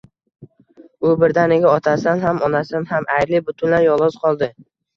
U 1.09 1.11
birdaniga 1.23 1.75
otasidan 1.75 2.25
ham, 2.25 2.41
onasidan 2.49 2.89
ham 2.95 3.07
ayrilib, 3.19 3.47
butunlay 3.53 3.89
yolg`iz 3.93 4.21
qoldi 4.29 4.53